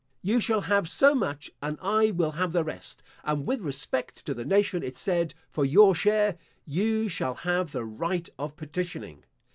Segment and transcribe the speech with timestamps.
[0.23, 4.33] You shall have so much, and I will have the rest; and with respect to
[4.33, 9.25] the nation, it said, for your share, You shall have the right of petitioning.